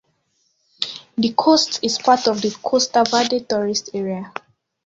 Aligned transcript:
The 1.15 1.31
coast 1.33 1.79
is 1.83 1.99
part 1.99 2.27
of 2.27 2.41
the 2.41 2.49
Costa 2.63 3.03
Verde 3.07 3.41
tourist 3.41 3.91
area. 3.93 4.33